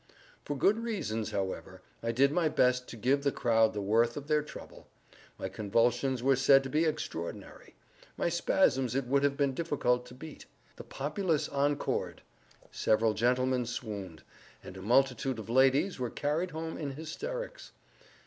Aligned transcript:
For 0.45 0.57
good 0.57 0.79
reasons, 0.79 1.29
however, 1.29 1.83
I 2.01 2.11
did 2.11 2.31
my 2.31 2.49
best 2.49 2.87
to 2.87 2.97
give 2.97 3.21
the 3.21 3.31
crowd 3.31 3.73
the 3.73 3.83
worth 3.83 4.17
of 4.17 4.25
their 4.25 4.41
trouble. 4.41 4.87
My 5.37 5.47
convulsions 5.47 6.23
were 6.23 6.35
said 6.35 6.63
to 6.63 6.71
be 6.71 6.85
extraordinary. 6.85 7.75
My 8.17 8.27
spasms 8.27 8.95
it 8.95 9.05
would 9.05 9.21
have 9.23 9.37
been 9.37 9.53
difficult 9.53 10.07
to 10.07 10.15
beat. 10.15 10.47
The 10.77 10.83
populace 10.83 11.47
encored. 11.49 12.23
Several 12.71 13.13
gentlemen 13.13 13.67
swooned; 13.67 14.23
and 14.63 14.75
a 14.75 14.81
multitude 14.81 15.37
of 15.37 15.51
ladies 15.51 15.99
were 15.99 16.09
carried 16.09 16.49
home 16.49 16.79
in 16.79 16.93
hysterics. 16.93 17.71